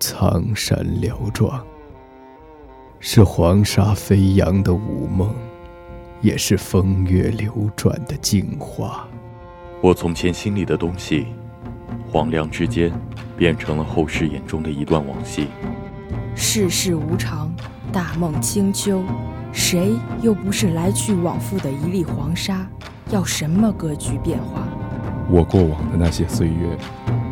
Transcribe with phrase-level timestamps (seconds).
[0.00, 1.64] 苍山辽壮，
[3.00, 5.32] 是黄沙飞扬的午梦，
[6.20, 9.06] 也是风月流转的镜花。
[9.80, 11.28] 我从前心里的东西，
[12.10, 12.92] 黄粱之间，
[13.36, 15.48] 变成了后世眼中的一段往昔。
[16.34, 17.54] 世事无常，
[17.92, 19.02] 大梦清秋，
[19.52, 22.66] 谁又不是来去往复的一粒黄沙？
[23.10, 24.66] 要什么格局变化？
[25.30, 26.76] 我过往的那些岁月，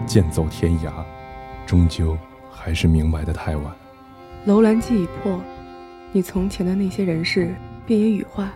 [0.07, 0.91] 剑走天涯，
[1.67, 2.17] 终究。
[2.65, 3.75] 还是明白的太晚。
[4.45, 5.41] 楼兰记已破，
[6.13, 7.53] 你从前的那些人事
[7.85, 8.53] 便也羽化，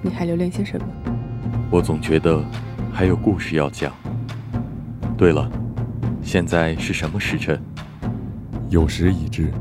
[0.00, 0.86] 你还留恋些什么？
[1.68, 2.40] 我总觉得
[2.92, 3.92] 还有故事要讲。
[5.18, 5.50] 对了，
[6.22, 7.60] 现在是什么时辰？
[8.68, 9.52] 有时已至。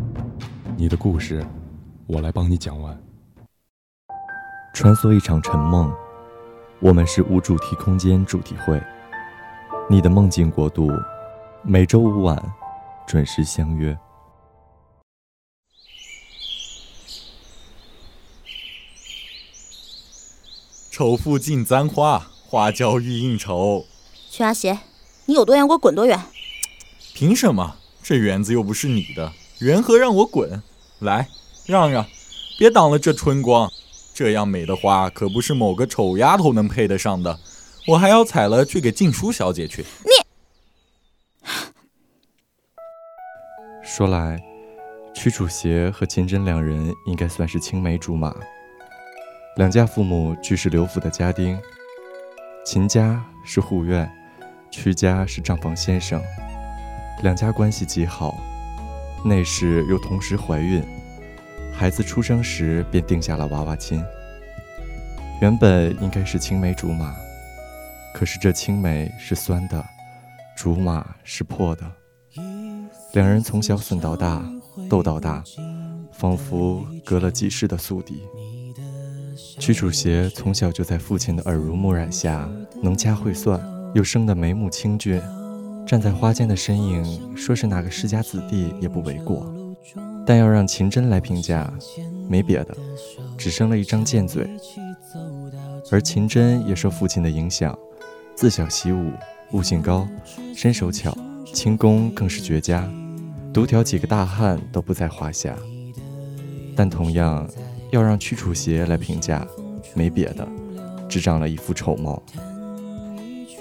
[0.77, 1.43] 你的故事，
[2.05, 2.95] 我来帮你讲完。
[4.75, 5.91] 穿梭一场沉梦，
[6.79, 8.79] 我们是无主题空间主题会。
[9.89, 10.91] 你的梦境国度，
[11.63, 12.39] 每周五晚。
[13.07, 13.97] 准时相约。
[20.91, 23.85] 丑妇进簪花，花娇欲应酬。
[24.31, 24.79] 曲阿邪，
[25.25, 26.19] 你有多远给我滚多远！
[27.13, 27.75] 凭什么？
[28.01, 30.63] 这园子又不是你的，缘何让我滚？
[30.99, 31.27] 来，
[31.65, 32.05] 让让，
[32.57, 33.69] 别挡了这春光。
[34.13, 37.37] 这样美的花，可不是某个丑丫头能配得上的。
[37.87, 39.83] 我还要采了去给静姝小姐去。
[40.05, 40.14] 你。
[43.97, 44.37] 说来，
[45.13, 48.35] 屈楚邪和秦真两人应该算是青梅竹马。
[49.55, 51.57] 两家父母俱是刘府的家丁，
[52.65, 54.05] 秦家是护院，
[54.69, 56.21] 屈家是账房先生，
[57.23, 58.35] 两家关系极好。
[59.23, 60.83] 内侍又同时怀孕，
[61.73, 64.03] 孩子出生时便定下了娃娃亲。
[65.41, 67.15] 原本应该是青梅竹马，
[68.13, 69.81] 可是这青梅是酸的，
[70.53, 71.89] 竹马是破的。
[73.15, 74.45] 两人从小损到大，
[74.89, 75.41] 斗到大，
[76.11, 78.23] 仿佛隔了几世的宿敌。
[79.57, 82.49] 屈楚邪从小就在父亲的耳濡目染下，
[82.83, 83.57] 能掐会算，
[83.93, 85.21] 又生得眉目清俊，
[85.87, 89.49] 站在花间的身影，说是哪个世家子弟也不为过。
[90.25, 91.73] 但要让秦真来评价，
[92.27, 92.75] 没别的，
[93.37, 94.45] 只生了一张贱嘴。
[95.89, 97.77] 而秦真也受父亲的影响，
[98.35, 99.13] 自小习武，
[99.53, 100.05] 悟性高，
[100.53, 101.17] 身手巧，
[101.53, 102.85] 轻功更是绝佳。
[103.55, 105.55] 独挑几个大汉都不在话下，
[106.75, 107.49] 但同样
[107.89, 109.47] 要让屈楚邪来评价，
[109.93, 110.45] 没别的，
[111.07, 112.21] 只长了一副丑貌。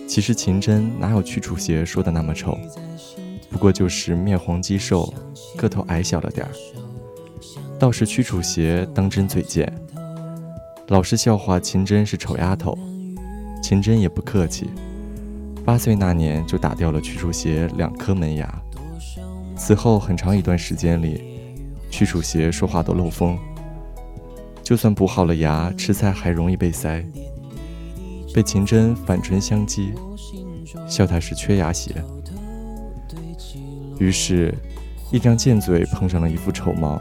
[0.09, 2.59] 其实秦真哪有屈楚邪说的那么丑，
[3.49, 5.15] 不过就是面黄肌瘦，
[5.56, 6.50] 个头矮小了点儿。
[7.78, 9.72] 倒是屈楚邪当真嘴贱，
[10.88, 12.76] 老是笑话秦真是丑丫头。
[13.62, 14.69] 秦真也不客气，
[15.65, 18.61] 八岁那年就打掉了屈楚邪两颗门牙。
[19.66, 21.25] 此后很长一段时间里，
[21.91, 23.38] 屈楚邪说话都漏风。
[24.62, 27.02] 就算补好了牙，吃菜还容易被塞。
[28.34, 29.94] 被秦真反唇相讥，
[30.86, 31.94] 笑他是缺牙鞋。
[33.98, 34.54] 于是，
[35.10, 37.00] 一张贱嘴碰上了一副丑貌，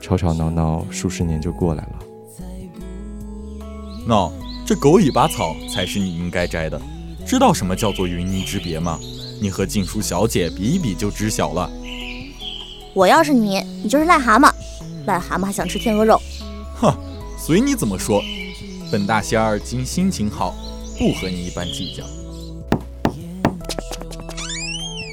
[0.00, 1.98] 吵吵闹闹数十年就过来了。
[4.06, 4.32] 喏，
[4.64, 6.80] 这狗尾巴草才是你应该摘的。
[7.26, 8.98] 知道什么叫做云泥之别吗？
[9.40, 11.70] 你和静书小姐比一比就知晓了。
[12.94, 14.52] 我要是你，你就是癞蛤蟆，
[15.06, 16.20] 癞蛤蟆还想吃天鹅肉。
[16.74, 16.92] 哼，
[17.38, 18.22] 随你怎么说。
[18.90, 20.54] 本大仙儿今心情好，
[20.98, 22.04] 不和你一般计较。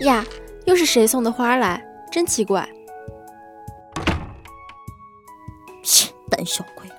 [0.05, 0.25] 呀，
[0.65, 1.83] 又是谁送的花来？
[2.11, 2.67] 真奇怪。
[5.83, 6.89] 切，胆小鬼。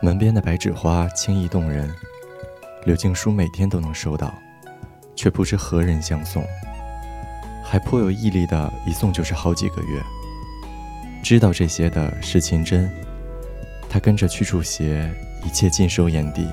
[0.00, 1.92] 门边的白纸花轻易动人，
[2.84, 4.32] 柳静书每天都能收到，
[5.20, 6.42] 却不知何人相送。
[7.62, 10.02] 还颇有毅力的，一送就是好几个月。
[11.22, 12.90] 知道这些的是秦真，
[13.86, 15.12] 他跟着屈楚邪，
[15.44, 16.48] 一切尽收眼底。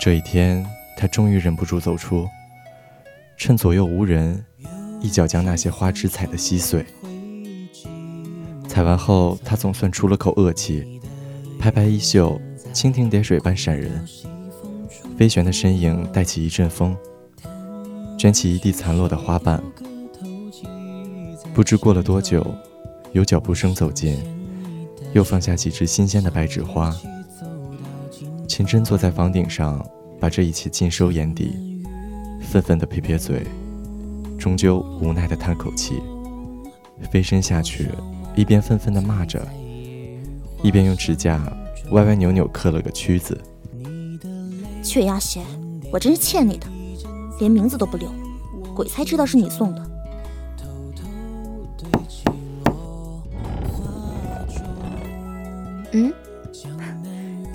[0.00, 0.66] 这一天，
[0.96, 2.28] 他终于忍不住走出，
[3.36, 4.44] 趁左右无人，
[5.00, 6.84] 一脚将那些花枝踩得稀碎。
[8.66, 11.00] 踩完后，他总算出了口恶气，
[11.56, 12.40] 拍拍衣袖，
[12.74, 14.04] 蜻蜓点水般闪人，
[15.16, 16.96] 飞旋的身影带起一阵风。
[18.22, 19.60] 卷起一地残落的花瓣，
[21.52, 22.46] 不知过了多久，
[23.10, 24.16] 有脚步声走近，
[25.12, 26.96] 又放下几枝新鲜的白纸花。
[28.46, 29.84] 秦真坐在房顶上，
[30.20, 31.82] 把这一切尽收眼底，
[32.40, 33.44] 愤愤地撇撇嘴，
[34.38, 35.94] 终究无奈地叹口气，
[37.10, 37.88] 飞身下去，
[38.36, 39.44] 一边愤愤地骂着，
[40.62, 41.42] 一边用指甲
[41.90, 43.36] 歪歪扭扭刻了个“屈”字。
[44.80, 45.40] 雀鸭鞋，
[45.92, 46.68] 我真是欠你的。
[47.42, 48.08] 连名字都不留，
[48.72, 49.90] 鬼才知道是你送的。
[55.90, 56.14] 嗯，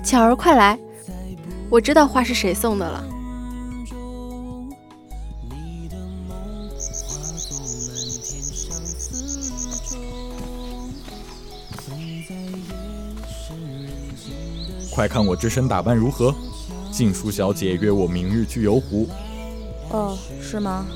[0.04, 0.78] 巧儿快来，
[1.70, 3.02] 我知道花是谁送的了。
[14.92, 16.34] 快看我这身打扮如何？
[16.92, 19.08] 静姝小姐约我明日去游湖。
[19.90, 20.86] 哦，是吗？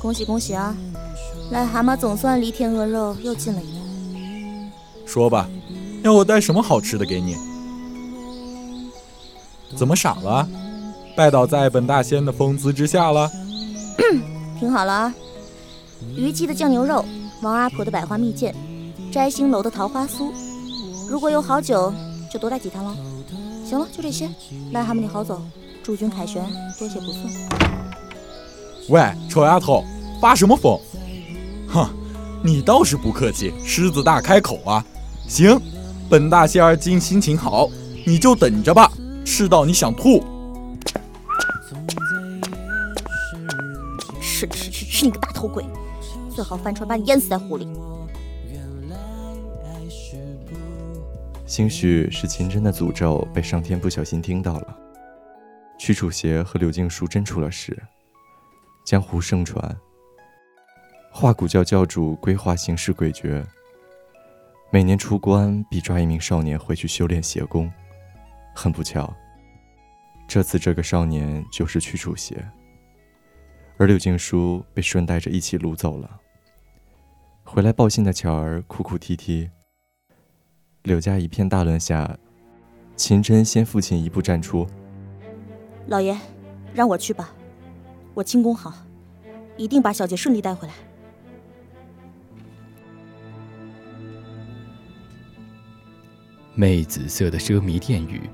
[0.00, 0.76] 恭喜恭喜啊！
[1.52, 3.78] 癞蛤蟆总算离天鹅肉又近了一步。
[5.06, 5.48] 说吧，
[6.02, 7.36] 要我带什么好吃的给你？
[9.76, 10.48] 怎么傻了？
[11.16, 13.30] 拜倒在本大仙的风姿之下了？
[14.58, 15.14] 听好了啊！
[16.16, 17.04] 虞姬的酱牛肉，
[17.42, 18.52] 王阿婆的百花蜜饯，
[19.12, 20.32] 摘星楼的桃花酥。
[21.08, 21.92] 如果有好酒，
[22.30, 22.94] 就多带几坛喽。
[23.64, 24.28] 行了，就这些。
[24.72, 25.40] 癞蛤蟆，你好走。
[25.82, 26.44] 祝君凯旋，
[26.78, 27.71] 多谢不送。
[28.88, 29.84] 喂，臭丫头，
[30.20, 30.78] 发什么疯？
[31.68, 31.88] 哼，
[32.42, 34.84] 你倒是不客气，狮子大开口啊！
[35.28, 35.58] 行，
[36.10, 37.68] 本大仙儿今心情好，
[38.04, 38.90] 你就等着吧，
[39.24, 40.22] 吃到你想吐。
[44.20, 45.64] 吃吃吃吃你个大头鬼！
[46.34, 47.68] 最好翻船把你淹死在湖里。
[51.46, 54.76] 兴许是秦真的诅咒被上天不小心听到了，
[55.78, 57.80] 屈楚邪和柳静书真出了事，
[58.92, 59.74] 江湖盛传，
[61.10, 63.42] 化骨教教主规划行事诡谲，
[64.70, 67.72] 每年出关必抓一名少年回去修炼邪功。
[68.54, 69.10] 很不巧，
[70.28, 72.46] 这次这个少年就是屈楚邪，
[73.78, 76.20] 而柳静书被顺带着一起掳走了。
[77.44, 79.48] 回来报信的巧儿哭哭啼啼。
[80.82, 82.18] 柳家一片大乱下，
[82.94, 84.66] 秦真先父亲一步站出
[85.88, 86.14] ：“老爷，
[86.74, 87.32] 让我去吧，
[88.14, 88.72] 我轻功好，
[89.56, 90.74] 一定把小姐顺利带回来。”
[96.54, 98.28] 媚紫色的奢靡殿宇，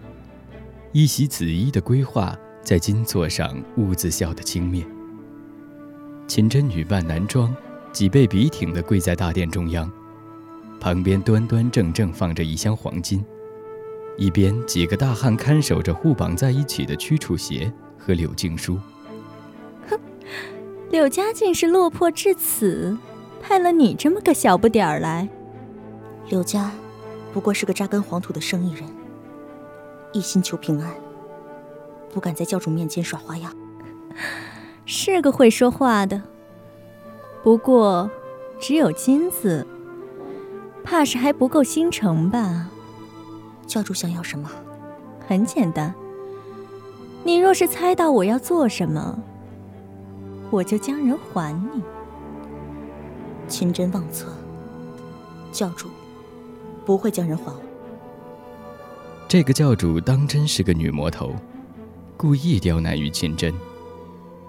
[0.93, 4.85] 一袭紫衣的规划在金座上兀自笑得轻蔑。
[6.27, 7.55] 秦真女扮男装，
[7.93, 9.89] 脊背笔挺地跪在大殿中央。
[10.81, 13.25] 旁边端端正正放着一箱黄金，
[14.17, 18.79] 一边几个大汉看守着互绑在一起的屈楚邪和柳静书。
[20.89, 22.97] 哼，柳家竟是落魄至此，
[23.41, 25.29] 派了你这么个小不点儿来。
[26.29, 26.71] 柳家
[27.33, 28.85] 不过是个扎根黄土的生意人，
[30.13, 30.93] 一心求平安，
[32.13, 33.55] 不敢在教主面前耍花样。
[34.85, 36.23] 是个会说话的，
[37.43, 38.11] 不过
[38.59, 39.67] 只有金子。
[40.83, 42.71] 怕是还不够心诚吧？
[43.67, 44.51] 教主想要什么？
[45.27, 45.95] 很简单。
[47.25, 49.23] 你若是猜到我要做什么，
[50.51, 51.83] 我就将人还你。
[53.47, 54.33] 秦真妄测，
[55.53, 55.89] 教主
[56.85, 57.61] 不会将人还我。
[59.27, 61.35] 这个教主当真是个女魔头，
[62.17, 63.53] 故意刁难于秦真。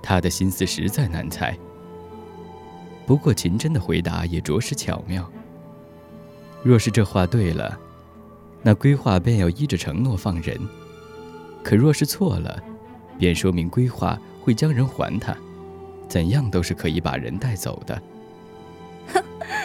[0.02, 1.58] 他的心思实在难猜。
[3.06, 5.30] 不过秦真的回答也着实巧妙。
[6.64, 7.78] 若是这话对了，
[8.62, 10.58] 那规划便要依着承诺放人；
[11.64, 12.62] 可若是错了，
[13.18, 15.36] 便说明规划会将人还他，
[16.10, 18.02] 怎样都是可以把人带走的。
[19.14, 19.24] 哼，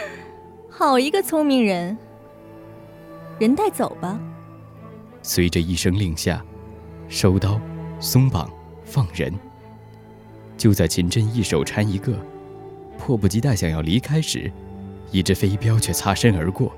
[0.70, 1.96] 好一个聪明人！
[3.40, 4.20] 人带走吧。
[5.22, 6.44] 随着一声令下，
[7.08, 7.58] 收刀、
[7.98, 8.48] 松绑、
[8.84, 9.32] 放人。
[10.56, 12.14] 就在秦真一手搀一个，
[12.98, 14.52] 迫不及待想要离开时，
[15.10, 16.72] 一只飞镖却擦身而过。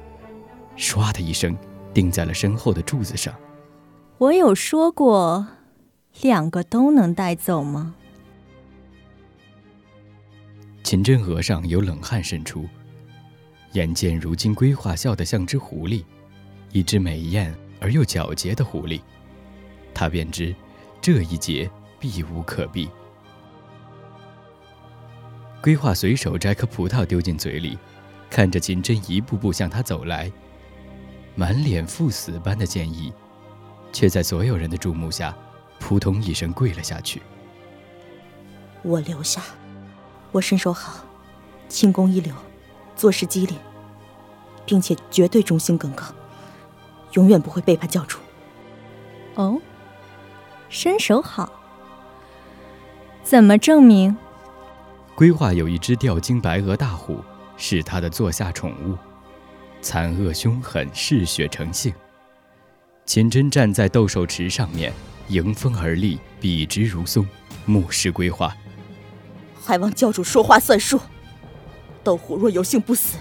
[0.76, 1.56] 唰的一声，
[1.92, 3.35] 钉在了身后的柱子上。
[4.18, 5.46] 我有说过，
[6.23, 7.94] 两个都能带走吗？
[10.87, 12.64] 秦真额上有冷汗渗出，
[13.73, 16.05] 眼见如今规划笑得像只狐狸，
[16.71, 19.00] 一只美艳而又狡黠的狐狸，
[19.93, 20.55] 他便知
[21.02, 22.88] 这一劫避无可避。
[25.61, 27.76] 规划随手摘颗葡萄丢进嘴里，
[28.31, 30.31] 看着秦真一步步向他走来。
[31.35, 33.12] 满脸赴死般的坚毅，
[33.93, 35.37] 却在所有人的注目下，
[35.81, 37.21] 扑通一声跪了下去。
[38.85, 39.43] 我留下，
[40.37, 41.02] 我身手好，
[41.66, 42.35] 轻功一流，
[42.95, 43.57] 做事机灵，
[44.66, 46.07] 并且绝对忠心耿耿，
[47.12, 48.19] 永远不会背叛教主。
[49.37, 49.59] 哦，
[50.69, 51.50] 身手好，
[53.25, 54.14] 怎么证明？
[55.14, 57.25] 规划有一只吊睛白额大虎，
[57.57, 58.95] 是他的座下宠物。
[59.81, 61.95] 残恶凶狠，嗜血成性。
[63.07, 64.93] 秦真站在斗兽池上面，
[65.28, 67.26] 迎风而立，笔直如松，
[67.64, 68.55] 目视规划。
[69.66, 71.00] 还望教主说话算数。
[72.04, 73.18] 斗虎若有幸不死，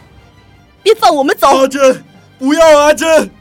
[0.83, 1.47] 便放我们走。
[1.47, 2.03] 阿珍，
[2.37, 3.31] 不要阿珍！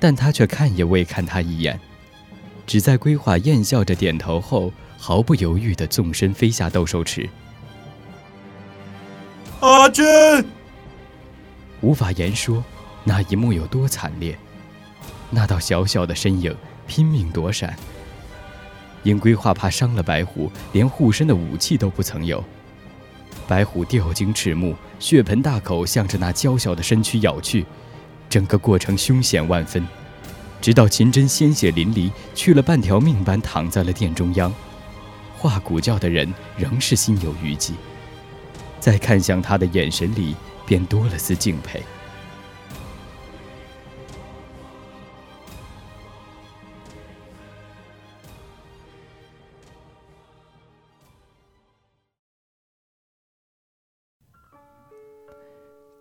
[0.00, 1.78] 但他却看也未看他一眼，
[2.66, 7.28] 只在规划艳笑着点头后，毫不犹豫地纵身飞下斗兽池。
[9.60, 10.46] 阿珍，
[11.82, 12.64] 无法言说，
[13.04, 14.38] 那一幕有多惨烈。
[15.28, 17.76] 那道小小的身影拼命躲闪，
[19.04, 22.42] 因规划怕伤了白虎，连护身的武器都不曾有。
[23.46, 27.64] 白虎吊睛赤目，血盆大口向着那娇小的身躯咬去，
[28.28, 29.86] 整个过程凶险万分。
[30.60, 34.52] 直到秦真鲜血淋漓，去了半条命般躺在了殿中央，
[35.36, 37.74] 画骨教的人仍是心有余悸，
[38.80, 40.34] 在看向他的眼神里
[40.64, 41.82] 便多了丝敬佩。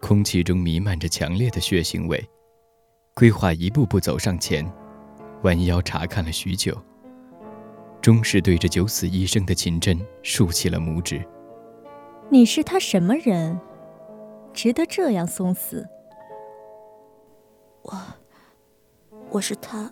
[0.04, 2.22] 空气中弥漫着强烈的血腥味。
[3.14, 4.70] 规划一步步走上前，
[5.44, 6.78] 弯腰查看了许久，
[8.02, 11.26] 终是对着九死一生的秦真竖起了拇指。
[12.30, 13.58] 你是他什么人，
[14.54, 15.88] 值得这样送死？
[17.84, 17.98] 我，
[19.30, 19.90] 我是他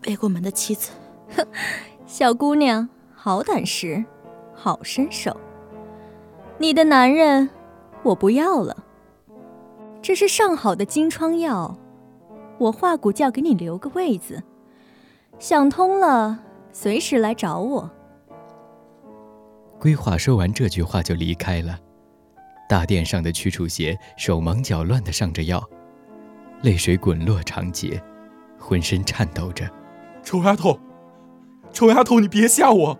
[0.00, 0.90] 背过门的妻子。
[1.36, 1.46] 哼，
[2.06, 4.02] 小姑娘，好胆识，
[4.54, 5.38] 好身手。
[6.56, 7.50] 你的男人。
[8.02, 8.76] 我不要了，
[10.02, 11.76] 这是上好的金疮药，
[12.58, 14.42] 我化骨教给你留个位子，
[15.38, 16.40] 想通了
[16.72, 17.90] 随时来找我。
[19.78, 21.78] 规划说完这句话就离开了，
[22.68, 25.62] 大殿上的屈楚邪手忙脚乱的上着药，
[26.62, 28.02] 泪水滚落长睫，
[28.58, 29.68] 浑身颤抖着。
[30.24, 30.78] 臭丫头，
[31.72, 32.98] 臭丫头，你别吓我，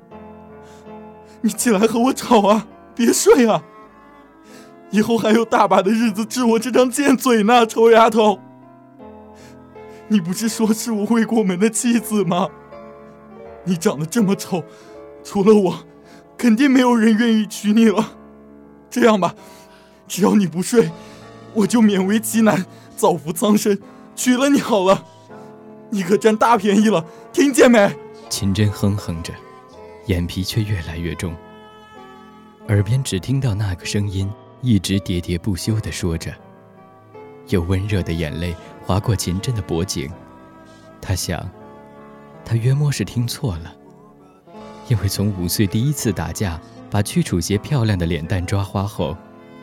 [1.40, 3.64] 你起来和我吵啊，别睡啊。
[4.92, 8.38] 以后还有大把的日子治我这张贱嘴呢，臭丫头！
[10.08, 12.48] 你不是说是我未过门的妻子吗？
[13.64, 14.62] 你长得这么丑，
[15.24, 15.78] 除了我，
[16.36, 18.12] 肯定没有人愿意娶你了。
[18.90, 19.34] 这样吧，
[20.06, 20.90] 只要你不睡，
[21.54, 23.78] 我就勉为其难，造福苍生，
[24.14, 25.06] 娶了你好了。
[25.88, 27.96] 你可占大便宜了，听见没？
[28.28, 29.32] 秦真哼哼着，
[30.06, 31.34] 眼皮却越来越重，
[32.68, 34.30] 耳边只听到那个声音。
[34.62, 36.32] 一直喋喋不休地说着，
[37.48, 38.54] 有温热的眼泪
[38.86, 40.08] 划过秦真的脖颈。
[41.00, 41.44] 他想，
[42.44, 43.74] 他约莫是听错了，
[44.88, 49.16] 因为从五岁第一次打架把屈楚邪漂亮的脸蛋抓花后，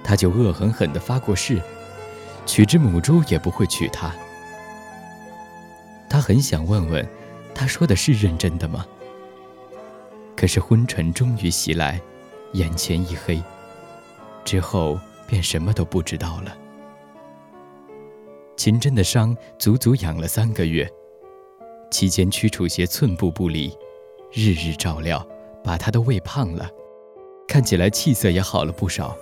[0.03, 1.61] 他就恶狠狠地发过誓，
[2.45, 4.13] 娶只母猪也不会娶她。
[6.09, 7.07] 他很想问问，
[7.55, 8.85] 他说的是认真的吗？
[10.35, 12.01] 可是昏沉终于袭来，
[12.51, 13.41] 眼前一黑。
[14.49, 16.57] 之后便什么都不知道了。
[18.57, 20.89] 秦真的伤足足养了三个月，
[21.91, 23.71] 期间屈楚邪寸步不离，
[24.33, 25.23] 日日照料，
[25.63, 26.67] 把他都喂胖了，
[27.47, 29.15] 看起来气色也好了不少。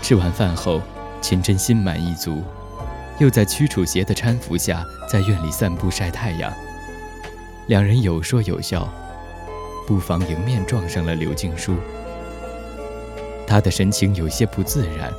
[0.00, 0.80] 吃完饭后，
[1.20, 2.42] 秦真心满意足，
[3.18, 6.50] 又在屈楚邪的搀扶下，在院里散步晒太阳。
[7.66, 8.88] 两人有说有笑，
[9.86, 11.76] 不妨迎面撞上了刘静书。
[13.54, 15.14] 他的神情有些不自然，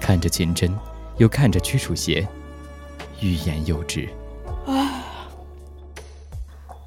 [0.00, 0.74] 看着秦真，
[1.18, 2.26] 又看着屈楚邪，
[3.20, 4.08] 欲言又止。
[4.64, 5.04] 唉，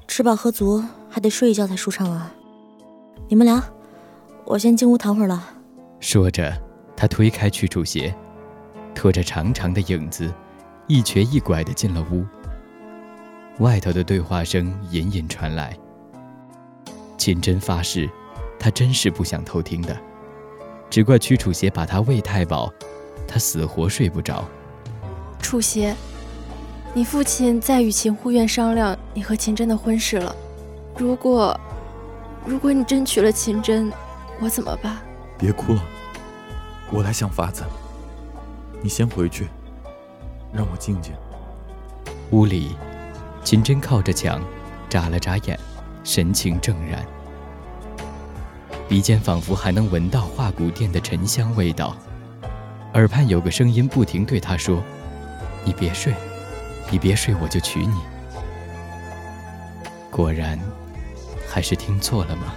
[0.08, 2.34] 吃饱喝足，还得睡一觉才舒畅啊！
[3.28, 3.62] 你们聊，
[4.44, 5.48] 我先进屋躺会儿了。
[6.00, 6.52] 说着，
[6.96, 8.12] 他推开屈楚邪，
[8.96, 10.28] 拖着长长的影子，
[10.88, 12.26] 一瘸一拐地进了屋。
[13.60, 15.78] 外头的对话声隐隐传来。
[17.16, 18.10] 秦真发誓，
[18.58, 19.96] 他真是不想偷听的。
[20.90, 22.72] 只怪屈楚邪把他喂太饱，
[23.26, 24.44] 他死活睡不着。
[25.40, 25.94] 楚邪，
[26.94, 30.34] 你父亲在与秦护院商量你和秦真的婚事了。
[30.96, 31.58] 如果，
[32.44, 33.92] 如果你真娶了秦真，
[34.40, 34.96] 我怎么办？
[35.38, 35.82] 别哭了，
[36.90, 37.62] 我来想法子。
[38.80, 39.48] 你先回去，
[40.52, 41.12] 让我静静。
[42.30, 42.76] 屋里，
[43.44, 44.40] 秦真靠着墙，
[44.88, 45.58] 眨了眨眼，
[46.02, 47.06] 神情正然。
[48.88, 51.94] 鼻尖仿佛还能闻到化骨殿的沉香味道，
[52.94, 54.82] 耳畔有个声音不停对他说
[55.62, 56.14] ：“你别睡，
[56.90, 58.00] 你别睡，我就娶你。”
[60.10, 60.58] 果然，
[61.46, 62.54] 还是听错了吗？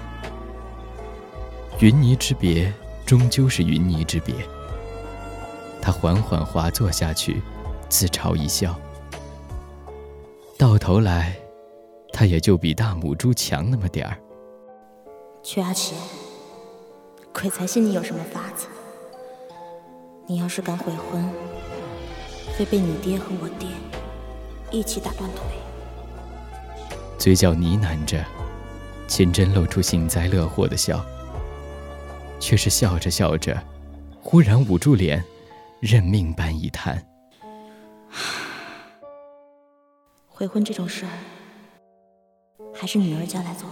[1.80, 2.72] 云泥之别，
[3.06, 4.34] 终究是云泥之别。
[5.82, 7.42] 他缓缓滑坐下去，
[7.90, 8.74] 自嘲一笑。
[10.58, 11.36] 到头来，
[12.14, 14.18] 他也就比大母猪强那么点儿。
[15.44, 15.96] 屈阿奇，
[17.50, 18.68] 才信你有什么法子！
[20.28, 21.28] 你要是敢悔婚，
[22.56, 23.68] 非被你爹和我爹
[24.72, 25.42] 一起打断腿。
[27.18, 28.24] 嘴角呢喃着，
[29.08, 31.04] 秦真露出幸灾乐祸的笑，
[32.40, 33.62] 却是笑着笑着，
[34.22, 35.24] 忽然捂住脸，
[35.80, 37.06] 认命般一叹
[40.28, 41.12] ：“悔婚这种事儿，
[42.74, 43.68] 还是女儿家来做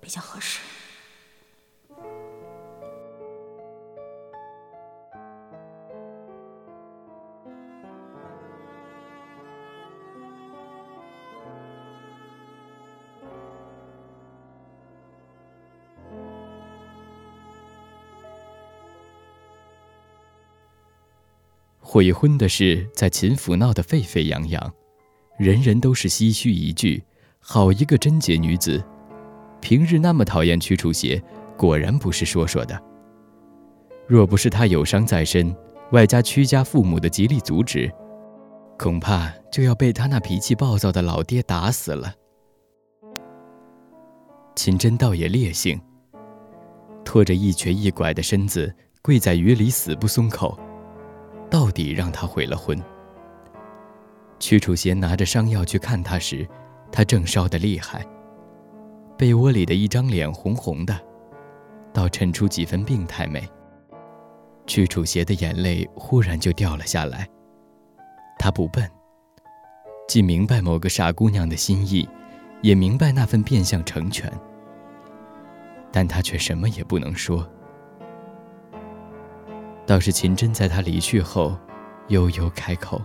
[0.00, 0.60] 比较合适。”
[21.94, 24.74] 悔婚的事在秦府闹得沸沸扬扬，
[25.38, 27.00] 人人都是唏嘘一句
[27.38, 28.84] ：“好一个贞洁女子，
[29.60, 31.22] 平日那么讨厌屈楚邪，
[31.56, 32.82] 果然不是说说的。
[34.08, 35.54] 若不是他有伤在身，
[35.92, 37.88] 外加屈家父母的极力阻止，
[38.76, 42.12] 恐怕就要被他那脾气暴躁的老爹打死了。”
[44.56, 45.80] 秦真倒也烈性，
[47.04, 50.58] 拖着一瘸一拐的身子跪在雨里，死不松口。
[51.54, 52.76] 到底让他悔了婚。
[54.40, 56.44] 屈楚贤拿着伤药去看他时，
[56.90, 58.04] 他正烧得厉害，
[59.16, 61.00] 被窝里的一张脸红红的，
[61.92, 63.48] 倒衬出几分病态美。
[64.66, 67.24] 屈楚邪的眼泪忽然就掉了下来。
[68.36, 68.90] 他不笨，
[70.08, 72.08] 既明白某个傻姑娘的心意，
[72.62, 74.28] 也明白那份变相成全，
[75.92, 77.48] 但他却什么也不能说。
[79.94, 81.56] 倒是秦真在他离去后，
[82.08, 83.00] 悠悠开口：“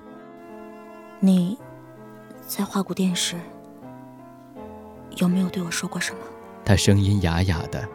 [1.22, 1.56] 你，
[2.42, 3.36] 在花谷殿时，
[5.18, 6.20] 有没有对我说过什么？”
[6.66, 7.88] 他声音哑哑的，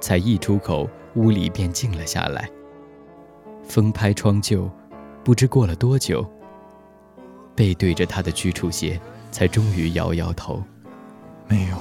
[0.00, 2.46] 才一出口，屋里便静了下来。
[3.64, 4.70] 风拍窗旧，
[5.24, 6.22] 不知过了多久，
[7.54, 10.62] 背对着他的屈楚鞋，才终于摇摇头
[11.48, 11.76] ：“没有。”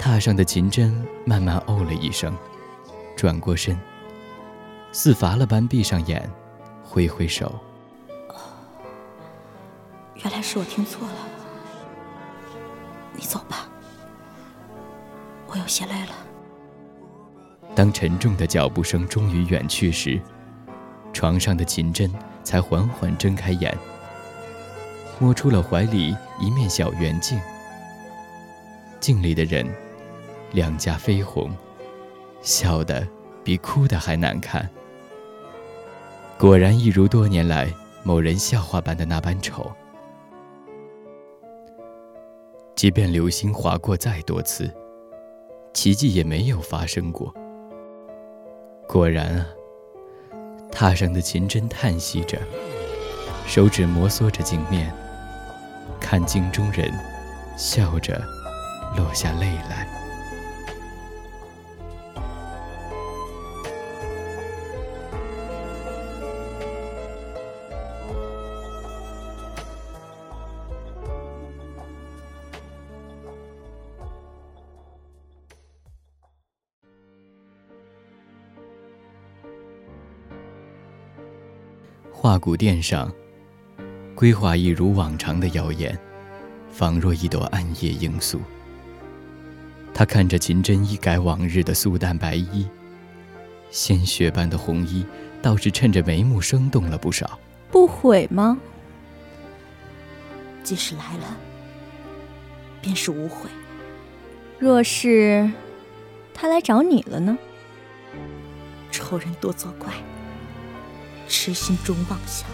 [0.00, 2.34] 榻上的秦真慢慢哦了一声，
[3.14, 3.78] 转过身。
[4.92, 6.28] 似乏了般闭上眼，
[6.82, 7.54] 挥挥手。
[10.22, 11.14] 原来是我听错了。
[13.14, 13.68] 你走吧，
[15.46, 16.12] 我有些累了。
[17.74, 20.20] 当沉重的脚步声终于远去时，
[21.12, 23.76] 床上的秦真才缓缓睁开眼，
[25.20, 27.40] 摸出了怀里一面小圆镜。
[28.98, 29.64] 镜里的人，
[30.52, 31.56] 两颊绯红，
[32.42, 33.06] 笑得
[33.44, 34.68] 比哭的还难看。
[36.38, 37.68] 果然一如多年来
[38.04, 39.68] 某人笑话般的那般丑。
[42.76, 44.72] 即便流星划过再多次，
[45.74, 47.34] 奇迹也没有发生过。
[48.86, 49.46] 果然啊，
[50.70, 52.38] 榻上的秦真叹息着，
[53.44, 54.94] 手指摩挲着镜面，
[55.98, 56.88] 看镜中人，
[57.56, 58.22] 笑着
[58.96, 59.88] 落下泪来。
[82.28, 83.10] 画骨殿上，
[84.14, 85.98] 规划一如往常的妖艳，
[86.70, 88.38] 仿若一朵暗夜罂粟。
[89.94, 92.68] 他看着秦真一改往日的素淡白衣，
[93.70, 95.06] 鲜血般的红衣
[95.40, 97.40] 倒是衬着眉目生动了不少。
[97.70, 98.58] 不悔吗？
[100.62, 101.34] 即使来了，
[102.82, 103.48] 便是无悔。
[104.58, 105.50] 若是
[106.34, 107.38] 他来找你了呢？
[108.90, 109.90] 仇人多作怪。
[111.28, 112.48] 痴心中妄想，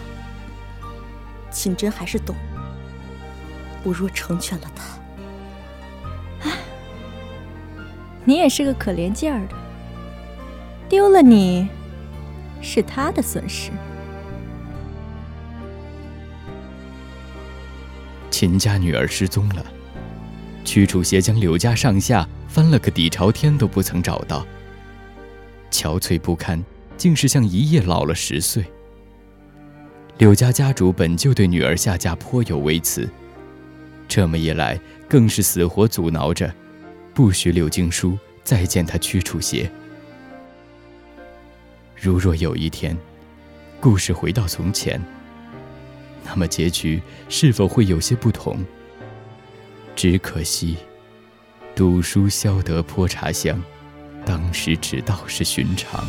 [1.49, 2.35] 秦真还是懂，
[3.83, 4.83] 不若成全了他。
[6.49, 6.57] 唉，
[8.25, 9.55] 你也是个可怜劲儿的，
[10.89, 11.67] 丢了你，
[12.61, 13.71] 是他的损失。
[18.29, 19.65] 秦家女儿失踪了，
[20.65, 24.45] 屈楚邪将柳家上下翻了个底朝天都不曾找到，
[25.71, 26.61] 憔悴不堪。
[26.97, 28.63] 竟是像一夜老了十岁。
[30.17, 33.09] 柳家家主本就对女儿下嫁颇有微词，
[34.07, 34.79] 这么一来，
[35.09, 36.53] 更是死活阻挠着，
[37.13, 39.69] 不许柳静书再见他屈楚邪。
[41.95, 42.97] 如若有一天，
[43.81, 45.01] 故事回到从前，
[46.23, 48.63] 那么结局是否会有些不同？
[49.95, 50.77] 只可惜，
[51.75, 53.61] 赌书消得泼茶香，
[54.25, 56.05] 当时只道是寻常。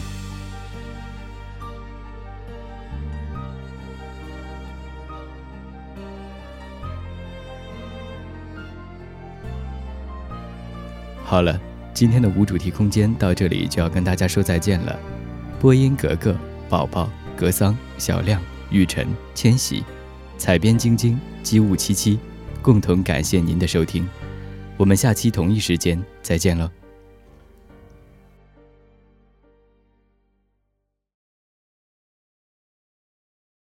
[11.37, 11.61] 好了，
[11.93, 14.99] 今天的无主题空间到这里就要跟大家说再见了。
[15.61, 16.35] 播音格格、
[16.67, 19.85] 宝宝、格桑、小亮、雨晨、千玺，
[20.39, 22.19] 采编晶晶、机务七七，
[22.63, 24.09] 共同感谢您的收听。
[24.79, 26.71] 我们下期同一时间再见喽。